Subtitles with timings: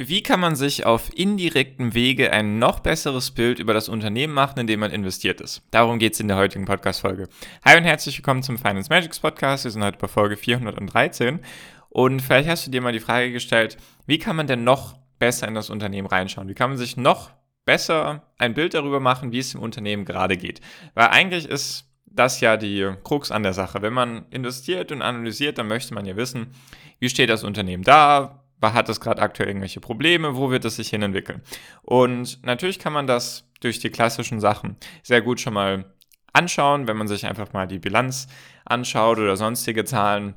[0.00, 4.60] Wie kann man sich auf indirektem Wege ein noch besseres Bild über das Unternehmen machen,
[4.60, 5.60] in dem man investiert ist?
[5.72, 7.28] Darum geht es in der heutigen Podcast-Folge.
[7.64, 9.64] Hi und herzlich willkommen zum Finance Magics Podcast.
[9.64, 11.40] Wir sind heute bei Folge 413.
[11.88, 15.48] Und vielleicht hast du dir mal die Frage gestellt, wie kann man denn noch besser
[15.48, 16.46] in das Unternehmen reinschauen?
[16.46, 17.32] Wie kann man sich noch
[17.64, 20.60] besser ein Bild darüber machen, wie es dem Unternehmen gerade geht?
[20.94, 23.82] Weil eigentlich ist das ja die Krux an der Sache.
[23.82, 26.54] Wenn man investiert und analysiert, dann möchte man ja wissen,
[27.00, 28.44] wie steht das Unternehmen da?
[28.62, 31.42] Hat es gerade aktuell irgendwelche Probleme, wo wird es sich hin entwickeln.
[31.82, 35.94] Und natürlich kann man das durch die klassischen Sachen sehr gut schon mal
[36.32, 38.28] anschauen, wenn man sich einfach mal die Bilanz
[38.64, 40.34] anschaut oder sonstige Zahlen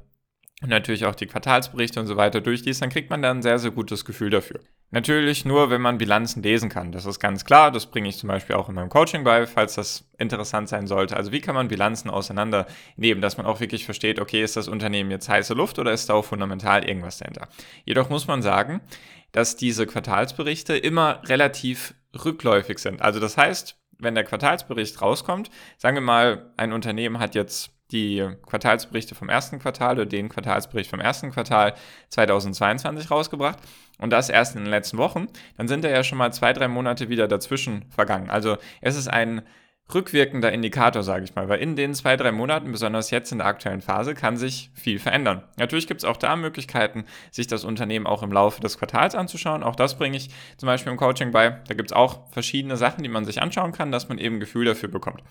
[0.61, 3.59] und natürlich auch die Quartalsberichte und so weiter durchliest, dann kriegt man da ein sehr,
[3.59, 4.59] sehr gutes Gefühl dafür.
[4.93, 6.91] Natürlich nur, wenn man Bilanzen lesen kann.
[6.91, 7.71] Das ist ganz klar.
[7.71, 11.15] Das bringe ich zum Beispiel auch in meinem Coaching bei, falls das interessant sein sollte.
[11.15, 15.09] Also wie kann man Bilanzen auseinandernehmen, dass man auch wirklich versteht, okay, ist das Unternehmen
[15.09, 17.47] jetzt heiße Luft oder ist da auch fundamental irgendwas dahinter?
[17.85, 18.81] Jedoch muss man sagen,
[19.31, 21.93] dass diese Quartalsberichte immer relativ
[22.25, 23.01] rückläufig sind.
[23.01, 28.27] Also das heißt, wenn der Quartalsbericht rauskommt, sagen wir mal, ein Unternehmen hat jetzt die
[28.45, 31.73] Quartalsberichte vom ersten Quartal oder den Quartalsbericht vom ersten Quartal
[32.09, 33.59] 2022 rausgebracht
[33.99, 36.67] und das erst in den letzten Wochen, dann sind da ja schon mal zwei, drei
[36.67, 38.29] Monate wieder dazwischen vergangen.
[38.29, 39.43] Also es ist ein
[39.93, 43.47] rückwirkender Indikator, sage ich mal, weil in den zwei, drei Monaten, besonders jetzt in der
[43.47, 45.43] aktuellen Phase, kann sich viel verändern.
[45.57, 49.63] Natürlich gibt es auch da Möglichkeiten, sich das Unternehmen auch im Laufe des Quartals anzuschauen.
[49.63, 51.61] Auch das bringe ich zum Beispiel im Coaching bei.
[51.67, 54.39] Da gibt es auch verschiedene Sachen, die man sich anschauen kann, dass man eben ein
[54.39, 55.23] Gefühl dafür bekommt.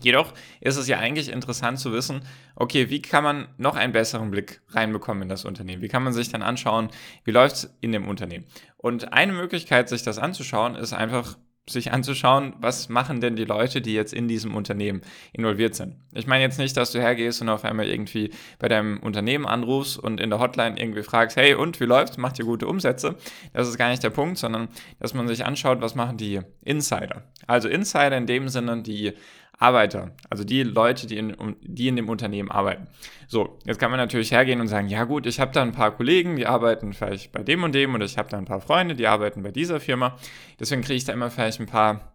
[0.00, 2.20] Jedoch ist es ja eigentlich interessant zu wissen,
[2.54, 5.82] okay, wie kann man noch einen besseren Blick reinbekommen in das Unternehmen?
[5.82, 6.90] Wie kann man sich dann anschauen,
[7.24, 8.46] wie läuft es in dem Unternehmen?
[8.76, 11.36] Und eine Möglichkeit, sich das anzuschauen, ist einfach
[11.68, 15.96] sich anzuschauen, was machen denn die Leute, die jetzt in diesem Unternehmen involviert sind.
[16.14, 19.98] Ich meine jetzt nicht, dass du hergehst und auf einmal irgendwie bei deinem Unternehmen anrufst
[19.98, 23.16] und in der Hotline irgendwie fragst, hey und wie läuft's, macht ihr gute Umsätze?
[23.52, 24.68] Das ist gar nicht der Punkt, sondern
[25.00, 27.24] dass man sich anschaut, was machen die Insider.
[27.48, 29.14] Also Insider in dem Sinne, die
[29.58, 32.88] Arbeiter, also die Leute, die in, die in dem Unternehmen arbeiten.
[33.26, 35.96] So, jetzt kann man natürlich hergehen und sagen, ja gut, ich habe da ein paar
[35.96, 38.94] Kollegen, die arbeiten vielleicht bei dem und dem und ich habe da ein paar Freunde,
[38.94, 40.18] die arbeiten bei dieser Firma.
[40.60, 42.12] Deswegen kriege ich da immer vielleicht ein paar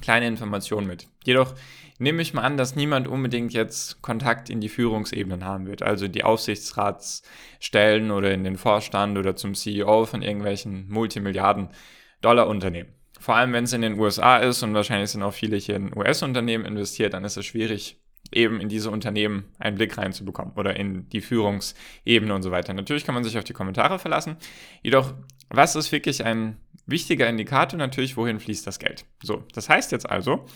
[0.00, 1.06] kleine Informationen mit.
[1.24, 1.54] Jedoch
[1.98, 6.08] nehme ich mal an, dass niemand unbedingt jetzt Kontakt in die Führungsebenen haben wird, also
[6.08, 12.94] die Aufsichtsratsstellen oder in den Vorstand oder zum CEO von irgendwelchen Multimilliarden-Dollar-Unternehmen.
[13.20, 15.96] Vor allem, wenn es in den USA ist und wahrscheinlich sind auch viele hier in
[15.96, 18.00] US-Unternehmen investiert, dann ist es schwierig,
[18.32, 22.72] eben in diese Unternehmen einen Blick reinzubekommen oder in die Führungsebene und so weiter.
[22.72, 24.36] Natürlich kann man sich auf die Kommentare verlassen.
[24.82, 25.12] Jedoch,
[25.50, 27.78] was ist wirklich ein wichtiger Indikator?
[27.78, 29.04] Natürlich, wohin fließt das Geld?
[29.22, 30.46] So, das heißt jetzt also,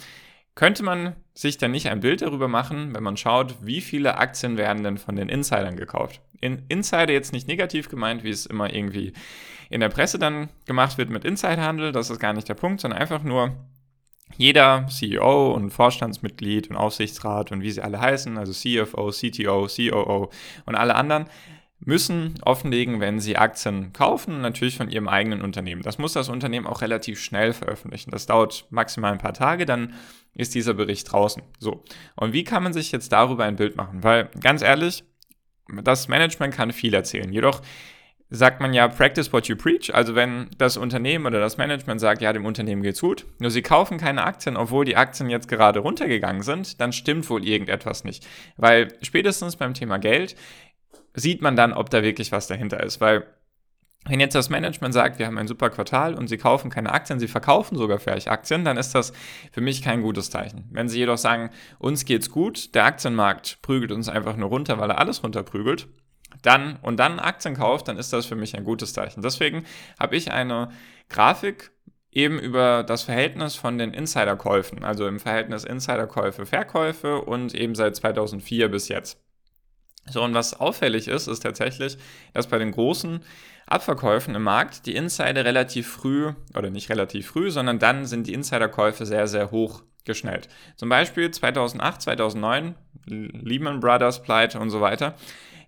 [0.54, 4.56] könnte man sich dann nicht ein Bild darüber machen, wenn man schaut, wie viele Aktien
[4.56, 6.20] werden denn von den Insidern gekauft?
[6.40, 9.12] In Insider jetzt nicht negativ gemeint, wie es immer irgendwie
[9.70, 13.00] in der Presse dann gemacht wird mit Insiderhandel, das ist gar nicht der Punkt, sondern
[13.00, 13.56] einfach nur
[14.36, 20.30] jeder CEO und Vorstandsmitglied und Aufsichtsrat und wie sie alle heißen, also CFO, CTO, COO
[20.66, 21.26] und alle anderen,
[21.80, 25.82] müssen offenlegen, wenn sie Aktien kaufen, natürlich von ihrem eigenen Unternehmen.
[25.82, 28.10] Das muss das Unternehmen auch relativ schnell veröffentlichen.
[28.10, 29.94] Das dauert maximal ein paar Tage, dann
[30.34, 31.42] ist dieser Bericht draußen.
[31.58, 31.84] So.
[32.16, 34.02] Und wie kann man sich jetzt darüber ein Bild machen?
[34.02, 35.04] Weil ganz ehrlich,
[35.82, 37.32] das Management kann viel erzählen.
[37.32, 37.60] Jedoch
[38.30, 39.94] sagt man ja, practice what you preach.
[39.94, 43.62] Also wenn das Unternehmen oder das Management sagt, ja, dem Unternehmen geht's gut, nur sie
[43.62, 48.26] kaufen keine Aktien, obwohl die Aktien jetzt gerade runtergegangen sind, dann stimmt wohl irgendetwas nicht.
[48.56, 50.34] Weil spätestens beim Thema Geld
[51.14, 53.00] sieht man dann, ob da wirklich was dahinter ist.
[53.00, 53.26] Weil
[54.06, 57.18] wenn jetzt das Management sagt, wir haben ein super Quartal und sie kaufen keine Aktien,
[57.18, 59.12] sie verkaufen sogar vielleicht Aktien, dann ist das
[59.52, 60.68] für mich kein gutes Zeichen.
[60.70, 64.90] Wenn sie jedoch sagen, uns geht's gut, der Aktienmarkt prügelt uns einfach nur runter, weil
[64.90, 65.88] er alles runterprügelt,
[66.42, 69.22] dann und dann Aktien kauft, dann ist das für mich ein gutes Zeichen.
[69.22, 69.64] Deswegen
[69.98, 70.68] habe ich eine
[71.08, 71.70] Grafik
[72.10, 77.96] eben über das Verhältnis von den Insiderkäufen, also im Verhältnis Insiderkäufe, Verkäufe und eben seit
[77.96, 79.23] 2004 bis jetzt.
[80.10, 81.96] So, und was auffällig ist, ist tatsächlich,
[82.32, 83.20] dass bei den großen
[83.66, 88.34] Abverkäufen im Markt die Insider relativ früh, oder nicht relativ früh, sondern dann sind die
[88.34, 90.48] Insiderkäufe sehr, sehr hoch geschnellt.
[90.76, 92.74] Zum Beispiel 2008, 2009,
[93.06, 95.14] Lehman Brothers Pleite und so weiter.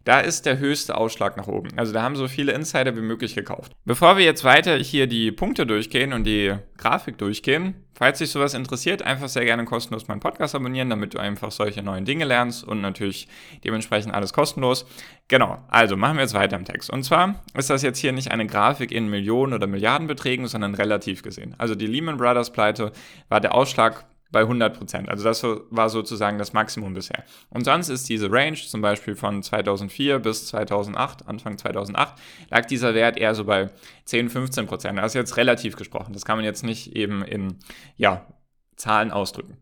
[0.06, 1.68] Da ist der höchste Ausschlag nach oben.
[1.76, 3.72] Also da haben so viele Insider wie möglich gekauft.
[3.84, 8.54] Bevor wir jetzt weiter hier die Punkte durchgehen und die Grafik durchgehen, falls dich sowas
[8.54, 12.62] interessiert, einfach sehr gerne kostenlos meinen Podcast abonnieren, damit du einfach solche neuen Dinge lernst
[12.62, 13.26] und natürlich
[13.64, 14.86] dementsprechend alles kostenlos.
[15.26, 16.88] Genau, also machen wir jetzt weiter im Text.
[16.88, 21.22] Und zwar ist das jetzt hier nicht eine Grafik in Millionen oder Milliardenbeträgen, sondern relativ
[21.22, 21.56] gesehen.
[21.58, 22.92] Also die Lehman Brothers Pleite
[23.28, 25.08] war der Ausschlag bei 100 Prozent.
[25.08, 27.24] Also das war sozusagen das Maximum bisher.
[27.50, 32.14] Und sonst ist diese Range zum Beispiel von 2004 bis 2008, Anfang 2008,
[32.50, 33.70] lag dieser Wert eher so bei
[34.04, 34.98] 10, 15 Prozent.
[34.98, 36.12] Das ist jetzt relativ gesprochen.
[36.12, 37.58] Das kann man jetzt nicht eben in
[37.96, 38.26] ja,
[38.76, 39.58] Zahlen ausdrücken.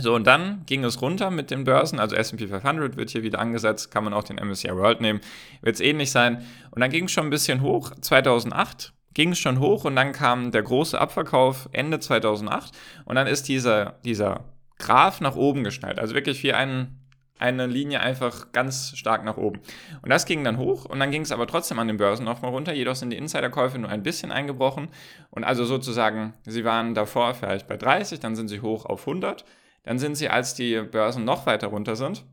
[0.00, 3.40] So, und dann ging es runter mit den Börsen, also S&P 500 wird hier wieder
[3.40, 5.20] angesetzt, kann man auch den MSCI World nehmen,
[5.60, 6.46] wird es ähnlich sein.
[6.70, 10.12] Und dann ging es schon ein bisschen hoch, 2008 ging es schon hoch und dann
[10.12, 12.70] kam der große Abverkauf Ende 2008
[13.04, 14.44] und dann ist dieser, dieser
[14.78, 15.98] Graph nach oben geschnallt.
[15.98, 17.00] Also wirklich wie ein,
[17.36, 19.58] eine Linie einfach ganz stark nach oben.
[20.02, 22.52] Und das ging dann hoch und dann ging es aber trotzdem an den Börsen nochmal
[22.52, 22.72] runter.
[22.72, 24.86] Jedoch sind die Insiderkäufe nur ein bisschen eingebrochen.
[25.30, 29.44] Und also sozusagen, sie waren davor vielleicht bei 30, dann sind sie hoch auf 100.
[29.82, 32.24] Dann sind sie, als die Börsen noch weiter runter sind,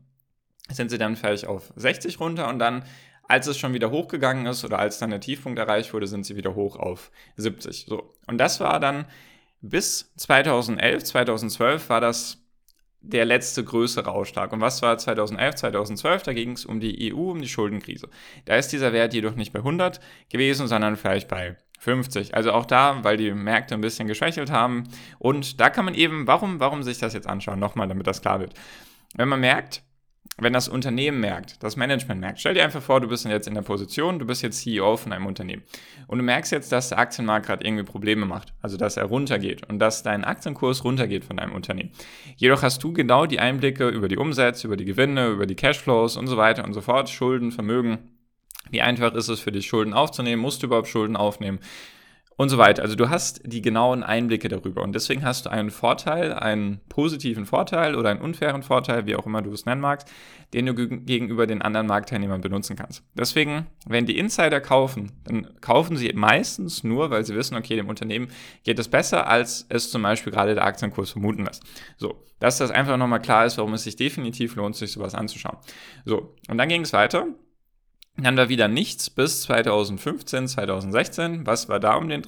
[0.70, 2.84] sind sie dann vielleicht auf 60 runter und dann
[3.28, 6.36] als es schon wieder hochgegangen ist oder als dann der Tiefpunkt erreicht wurde, sind sie
[6.36, 7.86] wieder hoch auf 70.
[7.88, 8.14] So.
[8.26, 9.06] Und das war dann
[9.60, 12.42] bis 2011, 2012 war das
[13.00, 14.52] der letzte größere Ausschlag.
[14.52, 16.22] Und was war 2011, 2012?
[16.22, 18.08] Da ging es um die EU, um die Schuldenkrise.
[18.44, 22.34] Da ist dieser Wert jedoch nicht bei 100 gewesen, sondern vielleicht bei 50.
[22.34, 24.84] Also auch da, weil die Märkte ein bisschen geschwächelt haben.
[25.18, 27.60] Und da kann man eben, warum, warum sich das jetzt anschauen?
[27.60, 28.54] Nochmal, damit das klar wird.
[29.14, 29.82] Wenn man merkt,
[30.38, 33.54] wenn das Unternehmen merkt, das Management merkt, stell dir einfach vor, du bist jetzt in
[33.54, 35.62] der Position, du bist jetzt CEO von einem Unternehmen
[36.06, 39.68] und du merkst jetzt, dass der Aktienmarkt gerade irgendwie Probleme macht, also dass er runtergeht
[39.68, 41.90] und dass dein Aktienkurs runtergeht von deinem Unternehmen.
[42.36, 46.16] Jedoch hast du genau die Einblicke über die Umsätze, über die Gewinne, über die Cashflows
[46.16, 48.10] und so weiter und so fort, Schulden, Vermögen.
[48.70, 50.42] Wie einfach ist es für dich, Schulden aufzunehmen?
[50.42, 51.60] Musst du überhaupt Schulden aufnehmen?
[52.36, 52.82] Und so weiter.
[52.82, 57.46] Also du hast die genauen Einblicke darüber und deswegen hast du einen Vorteil, einen positiven
[57.46, 60.08] Vorteil oder einen unfairen Vorteil, wie auch immer du es nennen magst,
[60.52, 63.02] den du gegenüber den anderen Marktteilnehmern benutzen kannst.
[63.14, 67.88] Deswegen, wenn die Insider kaufen, dann kaufen sie meistens nur, weil sie wissen, okay, dem
[67.88, 68.28] Unternehmen
[68.64, 71.62] geht es besser, als es zum Beispiel gerade der Aktienkurs vermuten lässt.
[71.96, 75.56] So, dass das einfach nochmal klar ist, warum es sich definitiv lohnt, sich sowas anzuschauen.
[76.04, 77.28] So, und dann ging es weiter
[78.16, 81.46] dann war wieder nichts bis 2015, 2016.
[81.46, 82.22] Was war da um den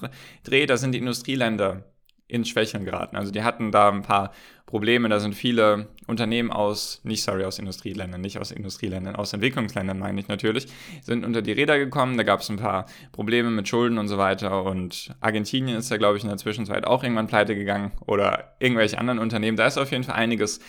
[0.45, 0.67] Dreh?
[0.67, 1.85] Da sind die Industrieländer
[2.29, 3.17] ins Schwächeln geraten.
[3.17, 4.33] Also die hatten da ein paar
[4.67, 5.09] Probleme.
[5.09, 10.21] Da sind viele Unternehmen aus, nicht sorry, aus Industrieländern, nicht aus Industrieländern, aus Entwicklungsländern meine
[10.21, 10.67] ich natürlich,
[11.01, 12.19] sind unter die Räder gekommen.
[12.19, 14.65] Da gab es ein paar Probleme mit Schulden und so weiter.
[14.65, 18.99] Und Argentinien ist da, glaube ich, in der Zwischenzeit auch irgendwann pleite gegangen oder irgendwelche
[18.99, 19.57] anderen Unternehmen.
[19.57, 20.61] Da ist auf jeden Fall einiges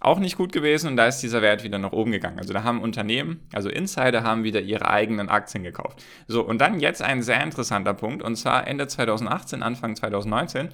[0.00, 2.38] auch nicht gut gewesen und da ist dieser Wert wieder nach oben gegangen.
[2.38, 6.04] Also da haben Unternehmen, also Insider haben wieder ihre eigenen Aktien gekauft.
[6.26, 10.68] So, und dann jetzt ein sehr interessanter Punkt und zwar Ende 2018, Anfang 2019.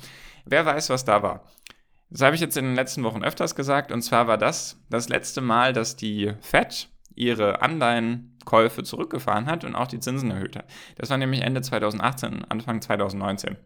[0.45, 1.45] Wer weiß, was da war?
[2.11, 5.09] Das habe ich jetzt in den letzten Wochen öfters gesagt und zwar war das das
[5.09, 10.67] letzte Mal, dass die Fed ihre Anleihenkäufe zurückgefahren hat und auch die Zinsen erhöht hat.
[10.97, 13.57] Das war nämlich Ende 2018, Anfang 2019.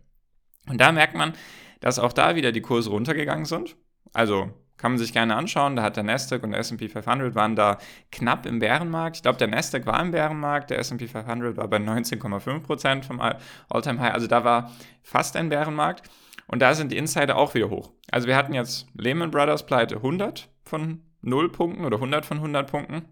[0.68, 1.32] Und da merkt man,
[1.80, 3.76] dass auch da wieder die Kurse runtergegangen sind.
[4.12, 5.76] Also kann man sich gerne anschauen.
[5.76, 7.78] Da hat der Nasdaq und der S&P 500 waren da
[8.10, 9.16] knapp im Bärenmarkt.
[9.16, 14.14] Ich glaube, der Nasdaq war im Bärenmarkt, der S&P 500 war bei 19,5% vom All-Time-High.
[14.14, 14.72] Also da war
[15.02, 16.08] fast ein Bärenmarkt.
[16.46, 17.92] Und da sind die Insider auch wieder hoch.
[18.10, 22.70] Also wir hatten jetzt Lehman Brothers Pleite 100 von 0 Punkten oder 100 von 100
[22.70, 23.02] Punkten.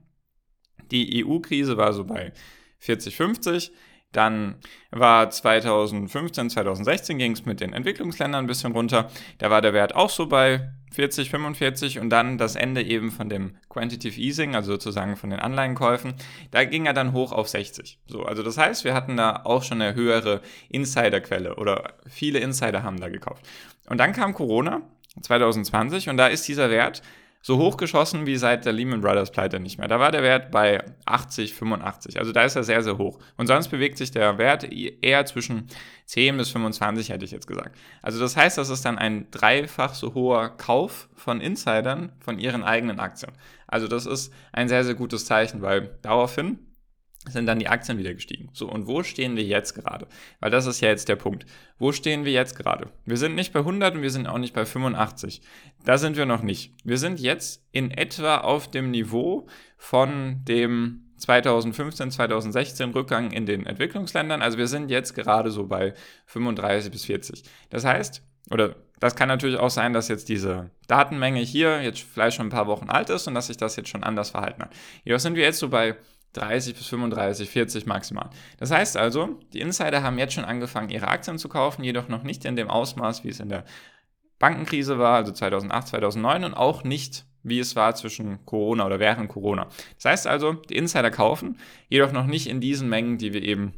[0.91, 2.33] Die EU-Krise war so bei
[2.79, 3.73] 40, 50.
[4.13, 4.57] Dann
[4.91, 9.11] war 2015, 2016 ging es mit den Entwicklungsländern ein bisschen runter.
[9.39, 13.29] Da war der Wert auch so bei 40, 45 und dann das Ende eben von
[13.29, 16.15] dem Quantitative Easing, also sozusagen von den Anleihenkäufen,
[16.51, 17.99] da ging er dann hoch auf 60.
[18.07, 22.83] So, also das heißt, wir hatten da auch schon eine höhere Insiderquelle oder viele Insider
[22.83, 23.47] haben da gekauft.
[23.91, 24.81] Und dann kam Corona
[25.21, 27.03] 2020 und da ist dieser Wert
[27.47, 29.87] so hochgeschossen wie seit der Lehman Brothers Pleite nicht mehr.
[29.87, 32.19] Da war der Wert bei 80, 85.
[32.19, 33.21] Also da ist er sehr, sehr hoch.
[33.37, 35.69] Und sonst bewegt sich der Wert eher zwischen
[36.07, 37.79] 10 bis 25, hätte ich jetzt gesagt.
[38.03, 42.65] Also das heißt, das ist dann ein dreifach so hoher Kauf von Insidern von ihren
[42.65, 43.31] eigenen Aktien.
[43.69, 46.59] Also das ist ein sehr, sehr gutes Zeichen, weil daraufhin
[47.29, 48.49] sind dann die Aktien wieder gestiegen.
[48.53, 50.07] So, und wo stehen wir jetzt gerade?
[50.41, 51.47] Weil das ist ja jetzt der Punkt.
[51.79, 52.91] Wo stehen wir jetzt gerade?
[53.05, 55.43] Wir sind nicht bei 100 und wir sind auch nicht bei 85.
[55.85, 56.73] Da sind wir noch nicht.
[56.85, 63.67] Wir sind jetzt in etwa auf dem Niveau von dem 2015, 2016 Rückgang in den
[63.67, 64.43] Entwicklungsländern.
[64.43, 65.95] Also wir sind jetzt gerade so bei
[66.27, 67.43] 35 bis 40.
[67.71, 72.37] Das heißt, oder das kann natürlich auch sein, dass jetzt diese Datenmenge hier jetzt vielleicht
[72.37, 74.73] schon ein paar Wochen alt ist und dass sich das jetzt schon anders verhalten hat.
[75.05, 75.97] Jedoch sind wir jetzt so bei
[76.37, 78.31] 30 bis 35, 40 maximal.
[78.59, 82.23] Das heißt also, die Insider haben jetzt schon angefangen, ihre Aktien zu kaufen, jedoch noch
[82.23, 83.65] nicht in dem Ausmaß, wie es in der
[84.39, 89.29] Bankenkrise war, also 2008, 2009 und auch nicht, wie es war zwischen Corona oder während
[89.29, 89.69] Corona.
[89.97, 93.73] Das heißt also, die Insider kaufen, jedoch noch nicht in diesen Mengen, die wir eben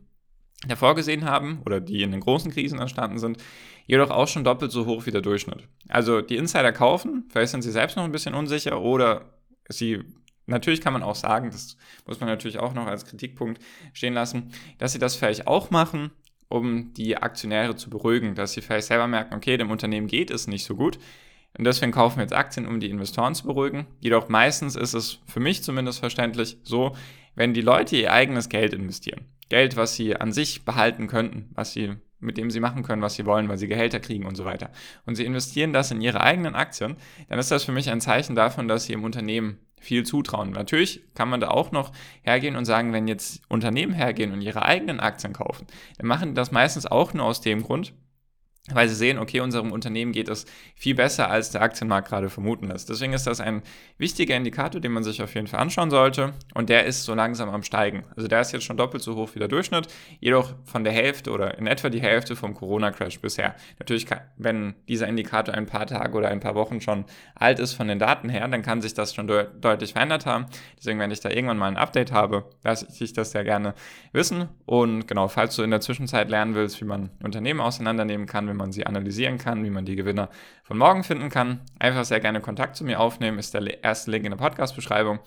[0.67, 3.39] davor gesehen haben oder die in den großen Krisen entstanden sind,
[3.87, 5.69] jedoch auch schon doppelt so hoch wie der Durchschnitt.
[5.89, 9.27] Also die Insider kaufen, vielleicht sind sie selbst noch ein bisschen unsicher oder
[9.69, 10.05] sie
[10.49, 11.77] Natürlich kann man auch sagen, das
[12.07, 13.63] muss man natürlich auch noch als Kritikpunkt
[13.93, 16.11] stehen lassen, dass sie das vielleicht auch machen,
[16.49, 20.47] um die Aktionäre zu beruhigen, dass sie vielleicht selber merken, okay, dem Unternehmen geht es
[20.47, 20.99] nicht so gut.
[21.57, 23.87] Und deswegen kaufen wir jetzt Aktien, um die Investoren zu beruhigen.
[24.01, 26.97] Jedoch meistens ist es für mich zumindest verständlich so,
[27.35, 29.27] wenn die Leute ihr eigenes Geld investieren.
[29.49, 33.15] Geld, was sie an sich behalten könnten, was sie mit dem sie machen können, was
[33.15, 34.71] sie wollen, weil sie Gehälter kriegen und so weiter.
[35.07, 36.97] Und sie investieren das in ihre eigenen Aktien,
[37.29, 40.51] dann ist das für mich ein Zeichen davon, dass sie im Unternehmen viel zutrauen.
[40.51, 41.93] Natürlich kann man da auch noch
[42.23, 45.67] hergehen und sagen, wenn jetzt Unternehmen hergehen und ihre eigenen Aktien kaufen,
[45.97, 47.93] dann machen die das meistens auch nur aus dem Grund,
[48.73, 52.69] weil sie sehen, okay, unserem Unternehmen geht es viel besser, als der Aktienmarkt gerade vermuten
[52.69, 52.89] lässt.
[52.89, 53.63] Deswegen ist das ein
[53.99, 57.49] wichtiger Indikator, den man sich auf jeden Fall anschauen sollte und der ist so langsam
[57.49, 58.05] am Steigen.
[58.17, 59.89] Also der ist jetzt schon doppelt so hoch wie der Durchschnitt,
[60.21, 63.55] jedoch von der Hälfte oder in etwa die Hälfte vom Corona-Crash bisher.
[63.79, 67.75] Natürlich, kann, wenn dieser Indikator ein paar Tage oder ein paar Wochen schon alt ist
[67.75, 70.47] von den Daten her, dann kann sich das schon de deutlich verändert haben.
[70.79, 73.75] Deswegen, wenn ich da irgendwann mal ein Update habe, lasse ich das sehr gerne
[74.13, 78.49] wissen und genau, falls du in der Zwischenzeit lernen willst, wie man Unternehmen auseinandernehmen kann,
[78.59, 80.29] man sie analysieren kann, wie man die Gewinner
[80.63, 81.61] von morgen finden kann.
[81.79, 85.21] Einfach sehr gerne Kontakt zu mir aufnehmen, ist der erste Link in der Podcast-Beschreibung.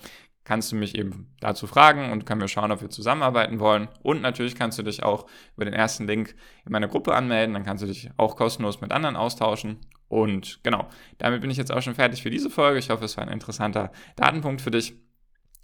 [0.44, 3.88] Kannst du mich eben dazu fragen und können wir schauen, ob wir zusammenarbeiten wollen.
[4.02, 6.34] Und natürlich kannst du dich auch über den ersten Link
[6.64, 7.54] in meiner Gruppe anmelden.
[7.54, 9.78] Dann kannst du dich auch kostenlos mit anderen austauschen.
[10.08, 12.78] Und genau, damit bin ich jetzt auch schon fertig für diese Folge.
[12.78, 14.94] Ich hoffe, es war ein interessanter Datenpunkt für dich.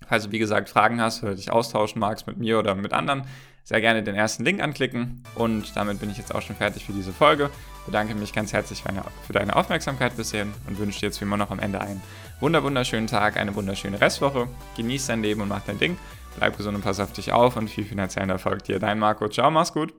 [0.06, 3.22] Falls du, wie gesagt, Fragen hast oder dich austauschen magst mit mir oder mit anderen,
[3.64, 5.22] sehr gerne den ersten Link anklicken.
[5.34, 7.50] Und damit bin ich jetzt auch schon fertig für diese Folge.
[7.86, 8.82] Bedanke mich ganz herzlich
[9.26, 12.02] für deine Aufmerksamkeit bisher und wünsche dir jetzt wie immer noch am Ende einen
[12.40, 14.48] wunderschönen Tag, eine wunderschöne Restwoche.
[14.76, 15.96] Genieß dein Leben und mach dein Ding.
[16.36, 18.78] Bleib gesund und pass auf dich auf und viel finanziellen Erfolg dir.
[18.78, 19.28] Dein Marco.
[19.28, 19.86] Ciao, mach's gut.